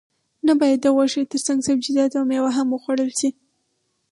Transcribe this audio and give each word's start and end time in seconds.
نه 0.45 0.53
باید 0.59 0.79
د 0.83 0.87
غوښې 0.95 1.23
ترڅنګ 1.31 1.59
سبزیجات 1.67 2.11
او 2.19 2.23
میوه 2.29 2.51
هم 2.57 2.67
وخوړل 2.71 3.11
شي 3.19 3.29